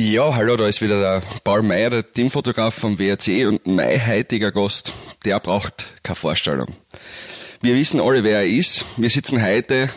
[0.00, 4.52] Ja, hallo, da ist wieder der Paul Meyer, der Teamfotograf vom WRC und mein heutiger
[4.52, 4.92] Gast,
[5.24, 6.68] der braucht keine Vorstellung.
[7.62, 8.84] Wir wissen alle, wer er ist.
[8.96, 9.90] Wir sitzen heute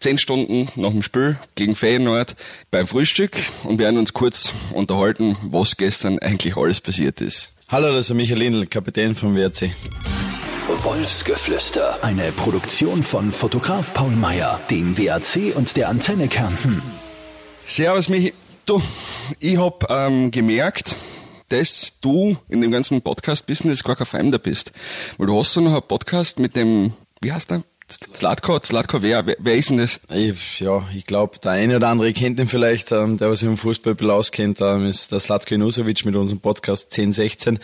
[0.00, 2.36] zehn Stunden nach dem Spiel gegen Feyenoord
[2.70, 7.52] beim Frühstück und werden uns kurz unterhalten, was gestern eigentlich alles passiert ist.
[7.70, 9.70] Hallo, das ist Michael Lindl, Kapitän vom WRC.
[10.68, 12.04] Wolfsgeflüster.
[12.04, 16.82] Eine Produktion von Fotograf Paul Meyer, dem WAC und der Antenne Kärnten.
[17.64, 18.34] Servus Michi.
[18.64, 18.80] Du,
[19.38, 20.96] ich hab ähm, gemerkt,
[21.48, 24.72] dass du in dem ganzen Podcast-Business gar kein Fremder bist.
[25.18, 27.62] Weil du hast so noch einen Podcast mit dem, wie heißt der?
[27.88, 30.00] Zlatko, Zlatko, wer, wer, wer ist denn das?
[30.14, 33.56] Ich, ja, ich glaube, der eine oder andere kennt ihn vielleicht, ähm, der was im
[33.56, 37.58] Fußball auskennt, ähm, ist der Zlatko Inusovic mit unserem Podcast 1016.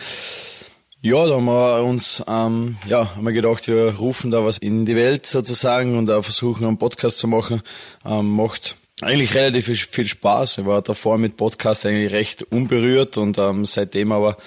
[1.01, 4.85] Ja, da haben wir uns, ähm, ja, haben wir gedacht, wir rufen da was in
[4.85, 7.61] die Welt sozusagen und auch versuchen, einen Podcast zu machen.
[8.05, 10.59] Ähm, macht eigentlich relativ viel, Spaß.
[10.59, 14.37] Ich war davor mit Podcast eigentlich recht unberührt und ähm, seitdem aber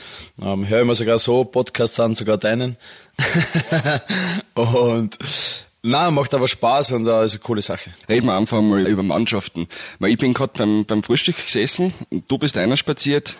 [0.40, 2.76] ähm, höre ich mir sogar so Podcasts an, sogar deinen.
[4.54, 5.18] und
[5.82, 7.90] na, macht aber Spaß und äh, ist eine coole Sache.
[8.08, 9.68] Reden wir einfach mal über Mannschaften.
[9.98, 13.36] Weil ich bin gerade beim, beim Frühstück gesessen und du bist einer spaziert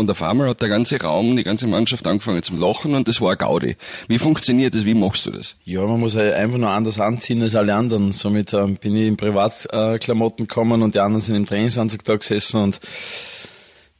[0.00, 3.20] und auf einmal hat der ganze Raum, die ganze Mannschaft angefangen zum Lachen und das
[3.20, 3.76] war ein Gaudi.
[4.08, 4.84] Wie funktioniert das?
[4.84, 5.56] Wie machst du das?
[5.64, 8.12] Ja, man muss halt einfach nur anders anziehen als alle anderen.
[8.12, 12.60] Somit ähm, bin ich in Privatklamotten gekommen und die anderen sind im Trainingsanzug da gesessen
[12.60, 12.80] und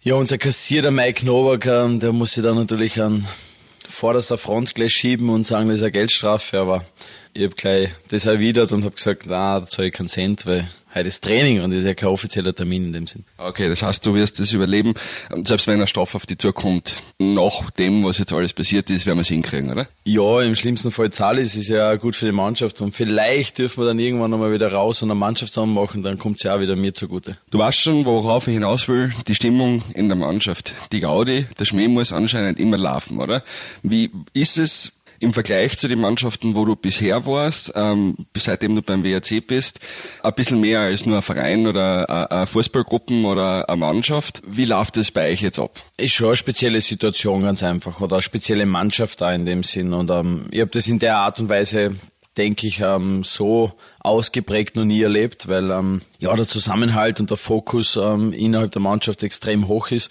[0.02, 3.26] ja, unser Kassierer Mike Novak, ähm, der muss sich dann natürlich an
[3.86, 6.84] vorderster Front gleich schieben und sagen, das ist eine Geldstrafe, aber
[7.34, 10.66] ich habe gleich das erwidert und habe gesagt, na, da zahle ich keinen Cent, weil
[10.94, 13.24] heute ist Training und das ist ja kein offizieller Termin in dem Sinn.
[13.38, 14.94] Okay, das heißt, du wirst das überleben,
[15.44, 19.06] selbst wenn ein Stoff auf die Tour kommt, nach dem, was jetzt alles passiert ist,
[19.06, 19.88] werden wir es hinkriegen, oder?
[20.04, 23.86] Ja, im schlimmsten Fall Zalis ist ja gut für die Mannschaft und vielleicht dürfen wir
[23.86, 26.60] dann irgendwann nochmal wieder raus und eine Mannschaft zusammen machen, dann kommt es ja auch
[26.60, 27.36] wieder mir zugute.
[27.50, 30.74] Du weißt schon, worauf ich hinaus will, die Stimmung in der Mannschaft.
[30.92, 33.42] Die Gaudi, der Schmäh muss anscheinend immer laufen, oder?
[33.82, 38.82] Wie ist es im Vergleich zu den Mannschaften, wo du bisher warst, ähm, seitdem du
[38.82, 39.78] beim WRC bist,
[40.22, 44.42] ein bisschen mehr als nur ein Verein oder eine Fußballgruppen oder eine Mannschaft.
[44.46, 45.78] Wie läuft das bei euch jetzt ab?
[45.98, 49.92] Ist schon eine spezielle Situation ganz einfach oder eine spezielle Mannschaft da in dem Sinn
[49.92, 51.94] und ähm, ich habe das in der Art und Weise
[52.36, 57.36] denke ich, ähm, so ausgeprägt noch nie erlebt, weil ähm, ja der Zusammenhalt und der
[57.36, 60.10] Fokus ähm, innerhalb der Mannschaft extrem hoch ist.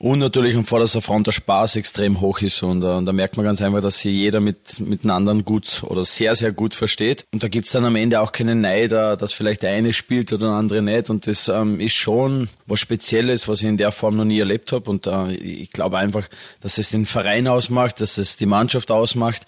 [0.00, 3.44] Und natürlich am vorderster Front der Spaß extrem hoch ist und, äh, da merkt man
[3.44, 7.26] ganz einfach, dass sich jeder mit, mit einem anderen gut oder sehr, sehr gut versteht.
[7.32, 10.46] Und da gibt's dann am Ende auch keine Neider, dass vielleicht der eine spielt oder
[10.46, 11.10] der andere nicht.
[11.10, 14.70] Und das ähm, ist schon was Spezielles, was ich in der Form noch nie erlebt
[14.70, 14.88] habe.
[14.88, 16.28] Und äh, ich glaube einfach,
[16.60, 19.46] dass es den Verein ausmacht, dass es die Mannschaft ausmacht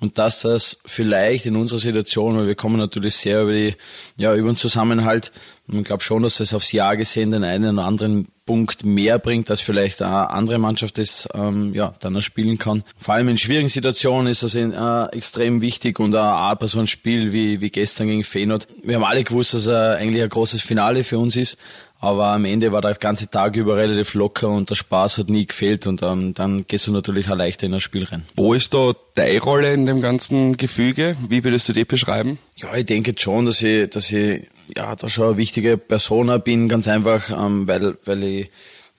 [0.00, 3.74] und dass das vielleicht in unserer Situation, weil wir kommen natürlich sehr über die,
[4.18, 5.32] ja, über den Zusammenhalt,
[5.68, 9.18] und ich glaube schon, dass das aufs Jahr gesehen den einen oder anderen Punkt mehr
[9.18, 12.84] bringt, als vielleicht eine andere Mannschaft das ähm, ja, dann spielen kann.
[12.96, 16.78] Vor allem in schwierigen Situationen ist das in, äh, extrem wichtig und auch bei so
[16.78, 18.68] einem Spiel wie, wie gestern gegen Feyenoord.
[18.84, 21.58] Wir haben alle gewusst, dass er eigentlich ein großes Finale für uns ist,
[22.06, 25.44] aber am Ende war der ganze Tag über relativ locker und der Spaß hat nie
[25.44, 28.22] gefehlt und ähm, dann gehst du natürlich auch leichter in das Spiel rein.
[28.36, 31.16] Wo ist da deine Rolle in dem ganzen Gefüge?
[31.28, 32.38] Wie würdest du die beschreiben?
[32.54, 36.68] Ja, ich denke schon, dass ich, dass ich ja da schon eine wichtige Persona bin,
[36.68, 38.50] ganz einfach, ähm, weil, weil ich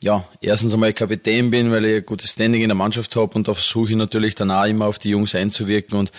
[0.04, 3.48] ja, erstens einmal Kapitän bin, weil ich ein gutes Standing in der Mannschaft habe und
[3.48, 6.12] da versuche ich natürlich dann auch immer auf die Jungs einzuwirken und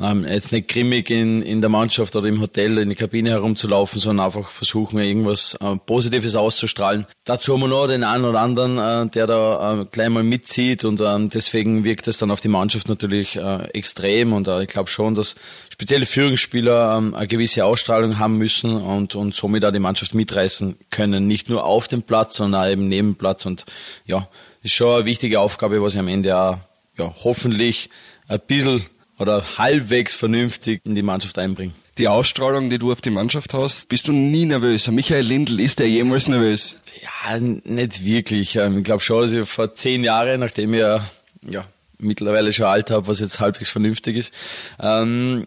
[0.00, 4.00] ähm, jetzt nicht grimmig in, in der Mannschaft oder im Hotel in die Kabine herumzulaufen,
[4.00, 7.06] sondern einfach versuchen, irgendwas äh, Positives auszustrahlen.
[7.24, 10.84] Dazu haben wir noch den einen oder anderen, äh, der da äh, gleich mal mitzieht
[10.84, 14.68] und ähm, deswegen wirkt es dann auf die Mannschaft natürlich äh, extrem und äh, ich
[14.68, 15.34] glaube schon, dass
[15.76, 20.76] spezielle Führungsspieler ähm, eine gewisse Ausstrahlung haben müssen und, und somit auch die Mannschaft mitreißen
[20.88, 21.26] können.
[21.26, 23.44] Nicht nur auf dem Platz, sondern auch eben neben dem Platz.
[23.44, 23.66] Und
[24.06, 24.26] ja,
[24.62, 26.58] ist schon eine wichtige Aufgabe, was ich am Ende auch
[26.96, 27.90] ja, hoffentlich
[28.26, 28.86] ein bisschen
[29.18, 31.72] oder halbwegs vernünftig in die Mannschaft einbringe.
[31.98, 34.88] Die Ausstrahlung, die du auf die Mannschaft hast, bist du nie nervös?
[34.88, 36.76] Michael Lindl, ist der jemals nervös?
[37.02, 38.56] Ja, nicht wirklich.
[38.56, 41.06] Ähm, ich glaube schon, dass ich vor zehn Jahren, nachdem ich ja,
[41.46, 41.66] ja
[41.98, 44.34] mittlerweile schon alt habe, was jetzt halbwegs vernünftig ist,
[44.80, 45.46] ähm,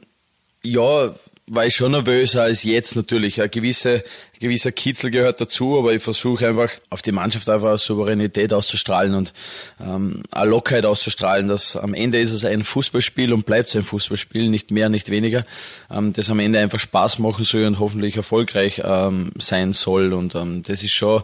[0.63, 1.13] ja,
[1.49, 3.41] war ich schon nervöser als jetzt natürlich.
[3.41, 4.01] Ein gewisser,
[4.39, 9.33] gewisser Kitzel gehört dazu, aber ich versuche einfach auf die Mannschaft einfach Souveränität auszustrahlen und
[9.81, 11.47] ähm, eine Lockheit auszustrahlen.
[11.47, 15.09] Dass am Ende ist es ein Fußballspiel und bleibt es ein Fußballspiel, nicht mehr, nicht
[15.09, 15.43] weniger.
[15.91, 20.13] Ähm, das am Ende einfach Spaß machen soll und hoffentlich erfolgreich ähm, sein soll.
[20.13, 21.23] Und ähm, das ist schon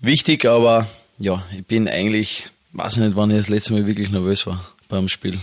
[0.00, 0.86] wichtig, aber
[1.18, 5.08] ja, ich bin eigentlich, weiß nicht, wann ich das letzte Mal wirklich nervös war beim
[5.08, 5.38] Spiel.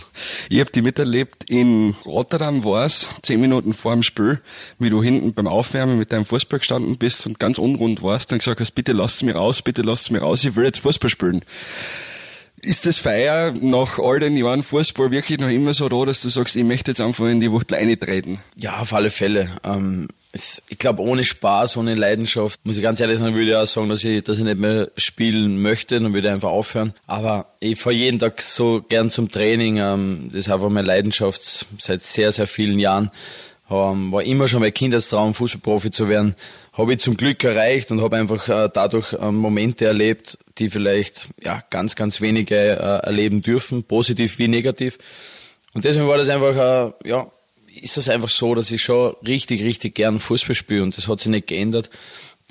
[0.50, 4.42] Ich habe die miterlebt, in Rotterdam war es, zehn Minuten vor dem Spiel,
[4.80, 8.40] wie du hinten beim Aufwärmen mit deinem Fußball gestanden bist und ganz unrund warst und
[8.40, 11.42] gesagt hast, bitte lasst mir raus, bitte lasst mir raus, ich will jetzt Fußball spielen.
[12.62, 16.30] Ist das Feier nach all den Jahren Fußball wirklich noch immer so da, dass du
[16.30, 18.40] sagst, ich möchte jetzt einfach in die Wucht treten?
[18.56, 19.52] Ja, auf alle Fälle.
[19.64, 23.56] Ähm, es, ich glaube, ohne Spaß, ohne Leidenschaft, muss ich ganz ehrlich sagen, würde ich
[23.56, 26.94] auch sagen, dass ich, dass ich nicht mehr spielen möchte, dann würde ich einfach aufhören.
[27.08, 29.78] Aber ich fahre jeden Tag so gern zum Training.
[29.78, 33.12] Ähm, das ist einfach meine Leidenschaft seit sehr, sehr vielen Jahren.
[33.72, 36.36] Ähm, war immer schon mein Kindheitstraum, Fußballprofi zu werden.
[36.74, 41.30] Habe ich zum Glück erreicht und habe einfach äh, dadurch äh, Momente erlebt, die vielleicht
[41.42, 44.98] ja ganz, ganz wenige äh, erleben dürfen, positiv wie negativ.
[45.74, 47.26] Und deswegen war das einfach, äh, ja,
[47.82, 51.20] ist das einfach so, dass ich schon richtig, richtig gern Fußball spiele und das hat
[51.20, 51.90] sich nicht geändert.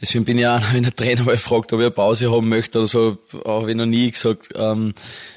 [0.00, 2.78] Deswegen bin ich auch, wenn der Trainer mal fragt, ob ich eine Pause haben möchte
[2.78, 4.92] oder so, habe ich noch nie gesagt, ähm,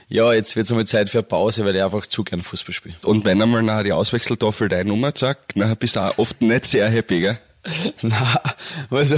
[0.10, 2.74] ja, jetzt wird es einmal Zeit für eine Pause, weil ich einfach zu gern Fußball
[2.74, 2.96] spiele.
[3.04, 6.66] Und wenn einmal nachher die Auswechseltafel deine Nummer sagt, nachher bist du auch oft nicht
[6.66, 7.40] sehr happy, gell?
[8.02, 8.42] Na,
[8.90, 9.16] also,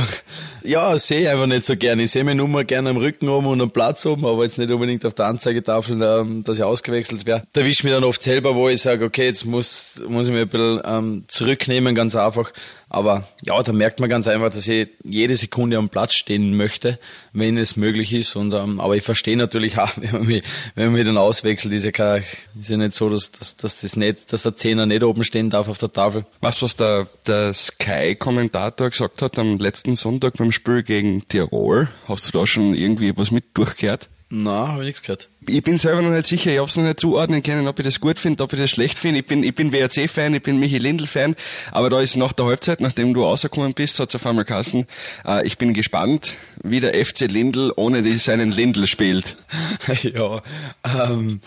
[0.63, 2.03] ja, sehe ich einfach nicht so gerne.
[2.03, 4.71] Ich sehe meine Nummer gerne am Rücken oben und am Platz oben, aber jetzt nicht
[4.71, 5.97] unbedingt auf der Anzeigetafel,
[6.43, 7.45] dass ich ausgewechselt werde.
[7.53, 10.41] Da wischt mich dann oft selber, wo ich sage, okay, jetzt muss, muss ich mich
[10.41, 12.51] ein bisschen ähm, zurücknehmen, ganz einfach.
[12.89, 16.97] Aber ja, da merkt man ganz einfach, dass ich jede Sekunde am Platz stehen möchte,
[17.33, 18.35] wenn es möglich ist.
[18.35, 20.43] Und ähm, aber ich verstehe natürlich auch, wenn man mich,
[20.73, 22.23] wenn man mich dann auswechselt, ist ja, kein,
[22.59, 25.51] ist ja nicht so, dass, dass, dass das nicht, dass der Zehner nicht oben stehen
[25.51, 26.25] darf auf der Tafel.
[26.41, 31.89] Was was der, der Sky-Kommentator gesagt hat am letzten Sonntag beim Spiel gegen Tirol?
[32.07, 34.09] Hast du da schon irgendwie was mit durchgehört?
[34.31, 35.27] Na, habe ich nichts gehört.
[35.47, 37.85] Ich bin selber noch nicht sicher, ich habe es noch nicht zuordnen können, ob ich
[37.85, 39.21] das gut finde, ob ich das schlecht finde.
[39.21, 41.35] Ich bin, ich bin WRC-Fan, ich bin Michi Lindl-Fan,
[41.71, 44.85] aber da ist nach der Halbzeit, nachdem du rausgekommen bist, hat es auf einmal Kassen.
[45.25, 49.35] Äh, ich bin gespannt, wie der FC Lindl ohne die, seinen Lindl spielt.
[50.03, 50.43] ja,
[50.83, 51.41] ähm,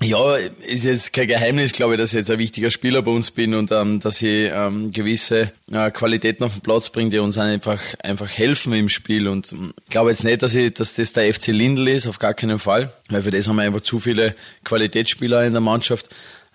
[0.00, 3.30] ja, ist jetzt kein Geheimnis, glaube ich, dass ich jetzt ein wichtiger Spieler bei uns
[3.30, 7.36] bin und ähm, dass ich ähm, gewisse äh, Qualitäten auf den Platz bringe, die uns
[7.36, 9.28] einfach einfach helfen im Spiel.
[9.28, 12.18] Und ähm, ich glaube jetzt nicht, dass ich, dass das der FC Lindl ist, auf
[12.18, 14.34] gar keinen Fall, weil für das haben wir einfach zu viele
[14.64, 16.08] Qualitätsspieler in der Mannschaft.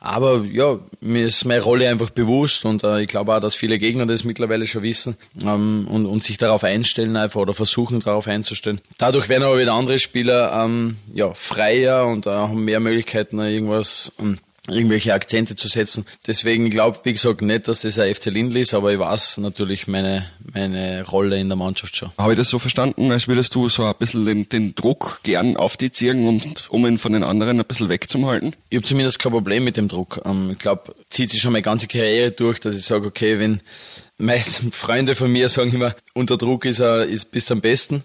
[0.07, 3.77] Aber ja, mir ist meine Rolle einfach bewusst und äh, ich glaube auch, dass viele
[3.77, 8.25] Gegner das mittlerweile schon wissen ähm, und, und sich darauf einstellen einfach oder versuchen darauf
[8.25, 8.79] einzustellen.
[8.97, 14.13] Dadurch werden aber wieder andere Spieler ähm, ja, freier und äh, haben mehr Möglichkeiten, irgendwas
[14.17, 14.37] ähm,
[14.69, 16.05] irgendwelche Akzente zu setzen.
[16.25, 19.87] Deswegen glaube wie gesagt, nicht, dass das ein FC Lindl ist, aber ich weiß natürlich
[19.87, 22.11] meine, meine Rolle in der Mannschaft schon.
[22.17, 25.57] Habe ich das so verstanden, als würdest du so ein bisschen den, den Druck gern
[25.57, 28.55] auf die ziehen und um ihn von den anderen ein bisschen wegzuhalten?
[28.69, 30.21] Ich habe zumindest kein Problem mit dem Druck.
[30.25, 33.61] Ähm, ich glaube, zieht sich schon meine ganze Karriere durch, dass ich sage, okay, wenn
[34.17, 38.03] meist Freunde von mir sagen immer, unter Druck ist er, ist bist am besten.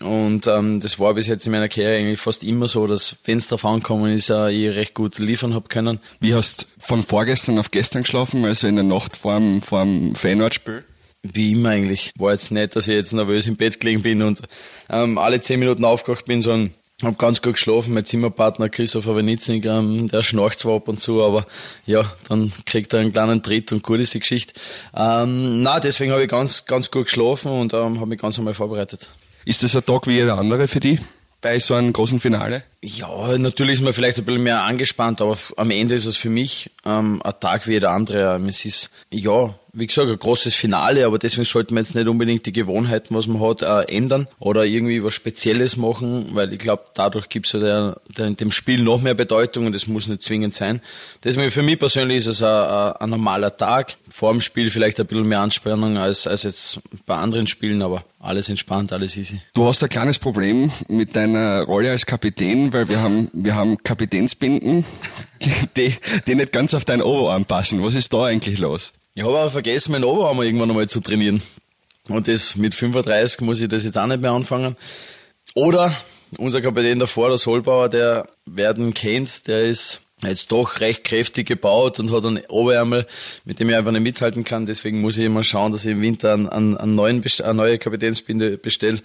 [0.00, 3.38] Und ähm, das war bis jetzt in meiner Karriere eigentlich fast immer so, dass wenn
[3.38, 6.00] es darauf angekommen ist, äh, ich recht gut liefern hab können.
[6.18, 9.84] Wie hast du von vorgestern auf gestern geschlafen, also in der Nacht vor dem, vor
[9.84, 10.84] dem Feyenoord-Spiel?
[11.22, 12.12] Wie immer eigentlich.
[12.18, 14.40] War jetzt nicht, dass ich jetzt nervös im Bett gelegen bin und
[14.88, 17.94] ähm, alle zehn Minuten aufgewacht bin, sondern hab ganz gut geschlafen.
[17.94, 21.46] Mein Zimmerpartner Christopher Wenitznig, ähm, der schnarcht zwar ab und zu, aber
[21.86, 24.54] ja, dann kriegt er einen kleinen Tritt und gut ist die Geschichte.
[24.96, 28.54] Ähm, na, deswegen habe ich ganz, ganz gut geschlafen und ähm, habe mich ganz einmal
[28.54, 29.08] vorbereitet.
[29.44, 31.00] Ist das ein Tag wie jeder andere für dich
[31.40, 32.62] bei so einem großen Finale?
[32.80, 36.30] Ja, natürlich ist man vielleicht ein bisschen mehr angespannt, aber am Ende ist es für
[36.30, 38.36] mich ähm, ein Tag wie jeder andere.
[38.36, 42.06] Ähm, es ist, ja, wie gesagt, ein großes Finale, aber deswegen sollten wir jetzt nicht
[42.06, 46.58] unbedingt die Gewohnheiten, was man hat, äh, ändern oder irgendwie was Spezielles machen, weil ich
[46.58, 50.08] glaube, dadurch gibt es ja der, der, dem Spiel noch mehr Bedeutung und das muss
[50.08, 50.82] nicht zwingend sein.
[51.24, 53.96] Deswegen für mich persönlich ist es ein, ein normaler Tag.
[54.10, 58.04] Vor dem Spiel vielleicht ein bisschen mehr Anspannung als, als jetzt bei anderen Spielen, aber
[58.20, 59.40] alles entspannt, alles easy.
[59.54, 63.82] Du hast ein kleines Problem mit deiner Rolle als Kapitän, weil wir haben, wir haben
[63.82, 64.84] Kapitänsbinden,
[65.78, 65.94] die,
[66.26, 67.82] die nicht ganz auf dein Oberarm passen.
[67.82, 68.92] Was ist da eigentlich los?
[69.14, 71.42] Ich habe aber vergessen, meinen Oberarm irgendwann einmal zu trainieren.
[72.08, 74.74] Und das mit 35 muss ich das jetzt auch nicht mehr anfangen.
[75.54, 75.94] Oder
[76.38, 82.00] unser Kapitän davor, der Solbauer, der werden kennt, der ist jetzt doch recht kräftig gebaut
[82.00, 83.06] und hat einen Oberärmel,
[83.44, 84.64] mit dem ich einfach nicht mithalten kann.
[84.64, 88.56] Deswegen muss ich immer schauen, dass ich im Winter einen, einen, neuen, eine neue Kapitänsbinde
[88.56, 89.00] bestelle,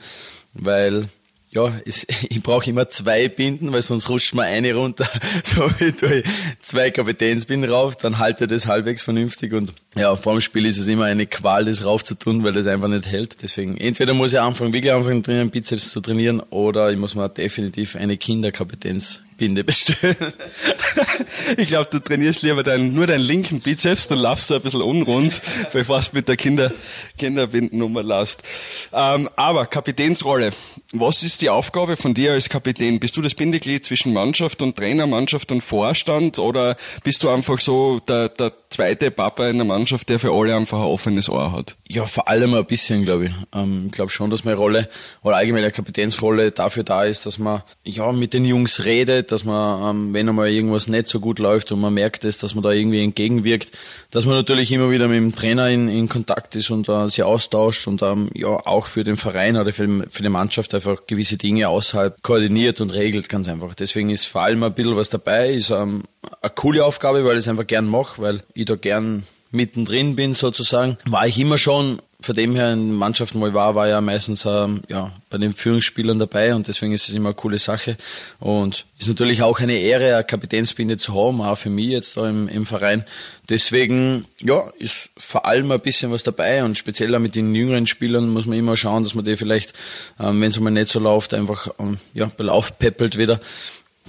[0.54, 1.10] weil
[1.50, 5.08] ja, es, ich brauche immer zwei Binden, weil sonst rutscht mir eine runter.
[5.44, 6.26] So wie tue ich
[6.62, 10.88] zwei Kapitänsbinden rauf, dann halte das halbwegs vernünftig und ja, vor dem Spiel ist es
[10.88, 13.42] immer eine Qual, das rauf zu tun, weil das einfach nicht hält.
[13.42, 17.30] Deswegen, entweder muss ich anfangen, wirklich anfangen, trainieren, Bizeps zu trainieren, oder ich muss mir
[17.30, 20.16] definitiv eine Kinderkapitänsbinde Binde bestellen.
[21.58, 24.82] ich glaube, du trainierst lieber dein, nur deinen linken Bizeps, dann laufst du ein bisschen
[24.82, 25.42] unrund,
[25.74, 26.72] bevor du mit der Kinder,
[27.18, 28.44] Kinderbindennummer laufst.
[28.92, 30.50] Ähm, aber Kapitänsrolle.
[30.94, 33.00] Was ist die Aufgabe von dir als Kapitän?
[33.00, 37.60] Bist du das Bindeglied zwischen Mannschaft und Trainer, Mannschaft und Vorstand oder bist du einfach
[37.60, 41.52] so der, der zweite Papa in der Mannschaft, der für alle einfach ein offenes Ohr
[41.52, 41.77] hat?
[41.90, 43.32] Ja, vor allem ein bisschen, glaube ich.
[43.56, 44.90] Ähm, ich glaube schon, dass meine Rolle
[45.24, 49.46] oder allgemein eine Kapitänsrolle dafür da ist, dass man ja mit den Jungs redet, dass
[49.46, 52.64] man, ähm, wenn einmal irgendwas nicht so gut läuft und man merkt es, dass man
[52.64, 53.72] da irgendwie entgegenwirkt,
[54.12, 57.24] dass man natürlich immer wieder mit dem Trainer in, in Kontakt ist und äh, sich
[57.24, 61.38] austauscht und ähm, ja auch für den Verein oder für, für die Mannschaft einfach gewisse
[61.38, 63.74] Dinge außerhalb koordiniert und regelt ganz einfach.
[63.76, 66.04] Deswegen ist vor allem ein bisschen was dabei, ist ähm,
[66.42, 70.34] eine coole Aufgabe, weil ich es einfach gern mache, weil ich da gern mittendrin bin
[70.34, 70.98] sozusagen.
[71.06, 74.46] War ich immer schon, von dem her in Mannschaften, wo ich war, war ja meistens
[74.46, 77.96] ähm, ja, bei den Führungsspielern dabei und deswegen ist es immer eine coole Sache.
[78.40, 82.28] Und ist natürlich auch eine Ehre, eine Kapitänsbinde zu haben, auch für mich jetzt da
[82.28, 83.06] im, im Verein.
[83.50, 87.86] Deswegen, ja, ist vor allem ein bisschen was dabei und speziell auch mit den jüngeren
[87.86, 89.74] Spielern muss man immer schauen, dass man die vielleicht,
[90.20, 93.40] ähm, wenn es mal nicht so läuft, einfach ähm, ja, aufpeppelt wieder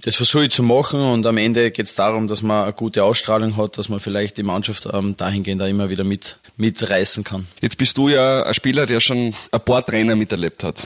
[0.02, 3.04] das versuche ich zu machen und am Ende geht es darum, dass man eine gute
[3.04, 7.46] Ausstrahlung hat, dass man vielleicht die Mannschaft ähm, dahingehend auch immer wieder mit, mitreißen kann.
[7.60, 10.84] Jetzt bist du ja ein Spieler, der schon ein paar Trainer miterlebt hat.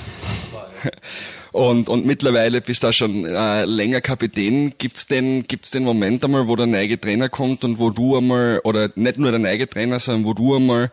[1.52, 4.73] Und, und mittlerweile bist du auch schon äh, länger Kapitän.
[4.78, 8.62] Gibt's denn, gibt's den Moment einmal, wo der neue Trainer kommt und wo du einmal,
[8.64, 10.90] oder nicht nur der neue Trainer, sondern wo du einmal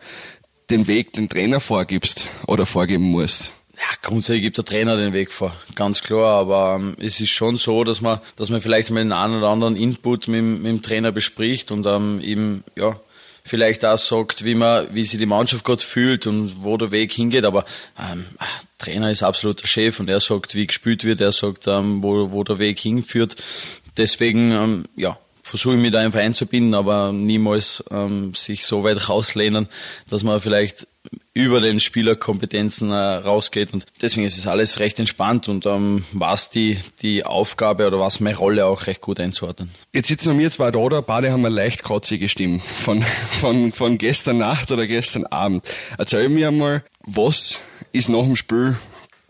[0.68, 3.54] den Weg, den Trainer vorgibst oder vorgeben musst?
[3.80, 6.38] Ja, grundsätzlich gibt der Trainer den Weg vor, ganz klar.
[6.38, 9.48] Aber ähm, es ist schon so, dass man, dass man vielleicht mal den einen oder
[9.48, 13.00] anderen Input mit, mit dem Trainer bespricht und ähm, eben ja
[13.42, 17.10] vielleicht auch sagt, wie man, wie sich die Mannschaft gerade fühlt und wo der Weg
[17.10, 17.46] hingeht.
[17.46, 17.64] Aber
[17.98, 18.26] ähm,
[18.76, 22.44] Trainer ist absoluter Chef und er sagt, wie gespielt wird, er sagt, ähm, wo, wo
[22.44, 23.36] der Weg hinführt.
[23.96, 29.08] Deswegen, ähm, ja, versuche ich mich da einfach einzubinden, aber niemals ähm, sich so weit
[29.08, 29.68] rauslehnen,
[30.10, 30.86] dass man vielleicht
[31.32, 36.50] über den Spielerkompetenzen äh, rausgeht und deswegen ist es alles recht entspannt und ähm, was
[36.50, 39.70] die die Aufgabe oder was meine Rolle auch recht gut einzuordnen.
[39.92, 43.98] Jetzt sitzen wir zwei da, da beide haben eine leicht kratzige Stimme von, von, von
[43.98, 45.64] gestern Nacht oder gestern Abend.
[45.98, 47.60] Erzähl mir einmal, was
[47.92, 48.76] ist nach dem Spiel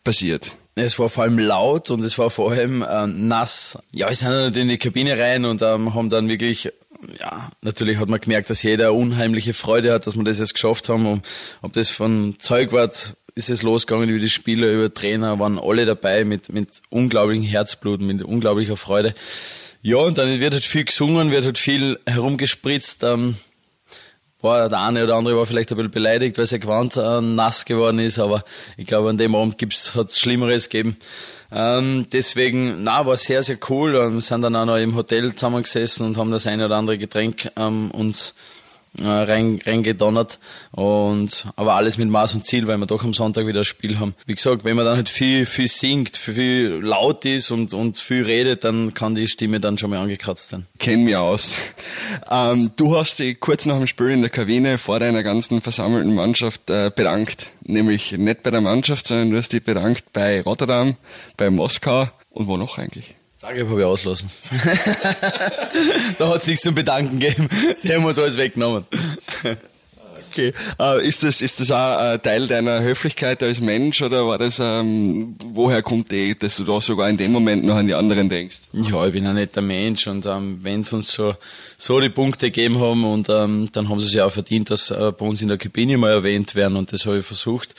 [0.03, 0.57] passiert?
[0.75, 3.79] Es war vor allem laut und es war vor allem äh, nass.
[3.95, 6.71] Ja, wir sind dann in die Kabine rein und ähm, haben dann wirklich
[7.19, 10.89] ja, natürlich hat man gemerkt, dass jeder unheimliche Freude hat, dass wir das jetzt geschafft
[10.89, 11.07] haben.
[11.07, 11.27] Und
[11.63, 16.25] ob das von Zeugwart ist es losgegangen über die Spieler, über Trainer, waren alle dabei
[16.25, 19.15] mit, mit unglaublichem Herzblut, mit unglaublicher Freude.
[19.83, 23.03] Ja, und dann wird halt viel gesungen, wird halt viel herumgespritzt.
[23.03, 23.37] Ähm,
[24.43, 27.65] war der eine oder andere war vielleicht ein bisschen beleidigt, weil sein Gewand äh, nass
[27.65, 28.43] geworden ist, aber
[28.77, 30.97] ich glaube, an dem Abend gibt's, hat's Schlimmeres gegeben.
[31.53, 33.93] Ähm, deswegen, na, war sehr, sehr cool.
[33.93, 37.51] Wir sind dann auch noch im Hotel zusammengesessen und haben das eine oder andere Getränk
[37.57, 38.35] ähm, uns
[38.99, 40.39] äh, rein, reingedonnert.
[40.73, 43.99] Und, aber alles mit Maß und Ziel, weil wir doch am Sonntag wieder ein Spiel
[43.99, 44.15] haben.
[44.27, 48.25] Wie gesagt, wenn man dann halt viel, viel singt, viel laut ist und, und viel
[48.25, 50.67] redet, dann kann die Stimme dann schon mal angekratzt sein.
[50.79, 51.59] Kenn mich aus.
[52.31, 56.15] Ähm, du hast dich kurz nach dem Spiel in der Kabine vor deiner ganzen versammelten
[56.15, 57.49] Mannschaft äh, bedankt.
[57.63, 60.97] Nämlich nicht bei der Mannschaft, sondern du hast dich bedankt bei Rotterdam,
[61.37, 63.17] bei Moskau und wo noch eigentlich?
[63.41, 64.31] Zagreb habe ich auslassen.
[66.19, 67.49] da hat es nichts zum Bedanken gegeben.
[67.83, 68.85] Die haben uns alles weggenommen.
[70.33, 70.53] Okay.
[70.79, 74.61] Äh, ist, das, ist das auch ein Teil deiner Höflichkeit als Mensch oder war das,
[74.63, 78.29] ähm, woher kommt die, dass du da sogar in dem Moment noch an die anderen
[78.29, 78.59] denkst?
[78.73, 81.35] Ja, ich bin ein netter Mensch und ähm, wenn sie uns so,
[81.77, 85.11] so die Punkte gegeben haben und ähm, dann haben sie sich auch verdient, dass äh,
[85.11, 87.75] bei uns in der Kabine mal erwähnt werden und das habe ich versucht.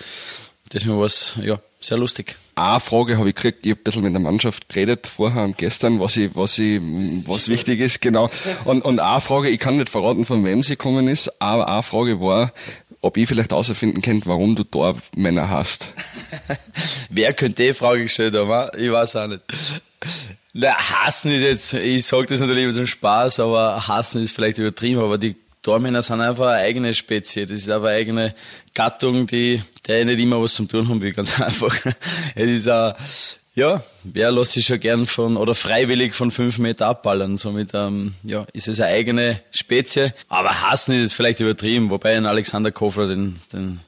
[0.73, 4.03] Deswegen war es ja, sehr lustig eine Frage habe ich gekriegt, ich habe ein bisschen
[4.03, 6.81] mit der Mannschaft geredet vorher und gestern, was ich, was ich,
[7.27, 8.29] was wichtig ist, genau.
[8.65, 11.83] Und, und eine Frage, ich kann nicht verraten, von wem sie gekommen ist, aber eine
[11.83, 12.53] Frage war,
[13.01, 15.93] ob ich vielleicht herausfinden könnte, warum du Tormänner hast.
[17.09, 18.69] Wer könnte die Frage gestellt haben?
[18.77, 19.41] Ich weiß auch nicht.
[20.53, 24.57] Na, hassen ist jetzt, ich sage das natürlich mit dem Spaß, aber hassen ist vielleicht
[24.59, 27.45] übertrieben, aber die Tormänner sind einfach eine eigene Spezie.
[27.45, 28.35] Das ist einfach eine eigene
[28.73, 31.75] Gattung, die, der nicht immer was zum tun haben will, ganz einfach.
[32.35, 32.93] Es ist auch,
[33.53, 37.37] ja, wer lässt sich schon gern von, oder freiwillig von fünf Meter abballern.
[37.37, 40.13] Somit, ähm, ja, ist es eine eigene Spezie.
[40.29, 43.81] Aber hassen ist es vielleicht übertrieben, wobei ein Alexander Kofler den, den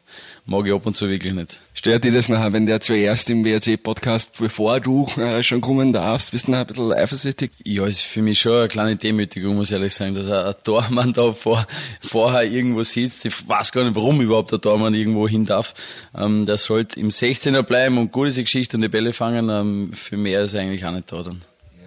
[0.45, 1.59] mag ich ab und zu wirklich nicht.
[1.73, 6.31] Stört dir das nachher, wenn der zuerst im WRC-Podcast, bevor du äh, schon kommen darfst,
[6.31, 7.51] bist du noch ein bisschen eifersüchtig?
[7.63, 11.13] Ja, ist für mich schon eine kleine Demütigung, muss ich ehrlich sagen, dass ein Tormann
[11.13, 11.65] da vor,
[12.01, 13.25] vorher irgendwo sitzt.
[13.25, 15.73] Ich weiß gar nicht, warum überhaupt der Tormann irgendwo hin darf.
[16.17, 19.50] Ähm, der sollte im 16er bleiben und gute Geschichte und die Bälle fangen.
[19.50, 21.41] Ähm, für mehr ist er eigentlich auch nicht da dann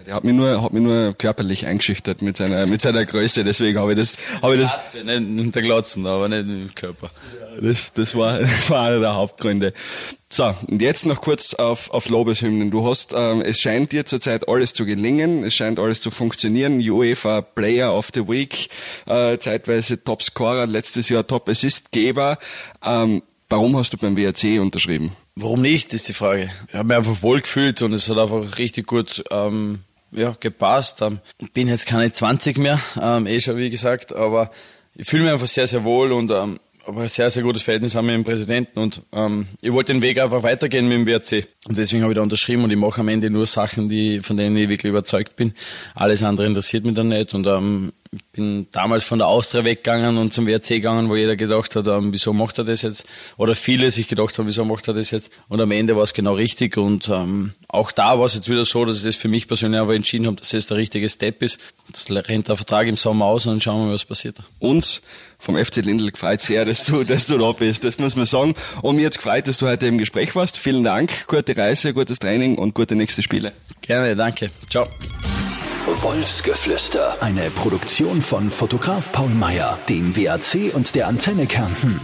[0.07, 3.77] Er hat mich nur, hat mich nur körperlich eingeschüchtert mit seiner, mit seiner Größe, deswegen
[3.77, 4.71] habe ich das, habe ich das.
[4.71, 7.11] Glatze, nicht in der Glotzen, aber nicht im Körper.
[7.61, 9.73] Das, das war, das war einer der Hauptgründe.
[10.29, 12.71] So, und jetzt noch kurz auf, auf Lobeshymnen.
[12.71, 16.79] Du hast, ähm, es scheint dir zurzeit alles zu gelingen, es scheint alles zu funktionieren.
[16.79, 18.69] UEFA Player of the Week,
[19.07, 22.37] äh, zeitweise Topscorer, letztes Jahr Top Assistgeber.
[22.81, 25.11] Ähm, warum hast du beim WRC unterschrieben?
[25.35, 26.49] Warum nicht, ist die Frage.
[26.69, 29.79] Ich habe mich einfach wohl gefühlt und es hat einfach richtig gut ähm,
[30.11, 31.01] ja, gepasst.
[31.01, 31.19] Ähm,
[31.53, 34.51] bin jetzt keine 20 mehr, ähm, eh schon wie gesagt, aber
[34.95, 37.95] ich fühle mich einfach sehr, sehr wohl und ähm, aber ein sehr, sehr gutes Verhältnis
[37.95, 41.05] haben wir mit dem Präsidenten und ähm, ich wollte den Weg einfach weitergehen mit dem
[41.05, 41.45] WRC.
[41.67, 44.37] Und deswegen habe ich da unterschrieben und ich mache am Ende nur Sachen, die, von
[44.37, 45.53] denen ich wirklich überzeugt bin.
[45.95, 47.91] Alles andere interessiert mich dann nicht und ähm,
[48.31, 52.11] bin damals von der Austria weggegangen und zum WRC gegangen, wo jeder gedacht hat, ähm,
[52.11, 53.05] wieso macht er das jetzt?
[53.37, 55.31] Oder viele sich gedacht haben, wieso macht er das jetzt?
[55.47, 56.77] Und am Ende war es genau richtig.
[56.77, 59.79] Und ähm, auch da war es jetzt wieder so, dass ich das für mich persönlich
[59.79, 61.59] aber entschieden habe, dass das der richtige Step ist.
[61.87, 64.37] Jetzt rennt der Vertrag im Sommer aus und dann schauen wir mal, was passiert.
[64.59, 65.01] Uns
[65.39, 67.83] vom FC Lindl gefreut sehr, dass du, dass du da bist.
[67.83, 68.53] Das muss man sagen.
[68.81, 70.57] Und mir hat gefreut, dass du heute im Gespräch warst.
[70.57, 71.27] Vielen Dank.
[71.27, 73.53] Gute Reise, gutes Training und gute nächste Spiele.
[73.81, 74.49] Gerne, danke.
[74.69, 74.87] Ciao.
[75.87, 77.17] Wolfsgeflüster.
[77.21, 82.01] Eine Produktion von Fotograf Paul Meyer, dem WAC und der Antenne Kärnten.